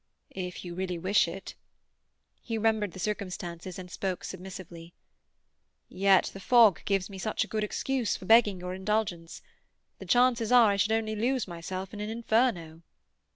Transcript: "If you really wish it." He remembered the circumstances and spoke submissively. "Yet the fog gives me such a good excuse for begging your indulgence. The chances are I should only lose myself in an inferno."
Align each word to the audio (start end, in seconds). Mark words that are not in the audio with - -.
"If 0.33 0.65
you 0.65 0.73
really 0.73 0.97
wish 0.97 1.27
it." 1.27 1.53
He 2.41 2.57
remembered 2.57 2.93
the 2.93 2.97
circumstances 2.99 3.77
and 3.77 3.91
spoke 3.91 4.23
submissively. 4.23 4.95
"Yet 5.89 6.31
the 6.33 6.39
fog 6.39 6.81
gives 6.85 7.07
me 7.07 7.19
such 7.19 7.43
a 7.43 7.47
good 7.47 7.63
excuse 7.63 8.17
for 8.17 8.25
begging 8.25 8.59
your 8.59 8.73
indulgence. 8.73 9.43
The 9.99 10.07
chances 10.07 10.51
are 10.51 10.71
I 10.71 10.75
should 10.77 10.91
only 10.91 11.15
lose 11.15 11.47
myself 11.47 11.93
in 11.93 11.99
an 12.01 12.09
inferno." 12.09 12.81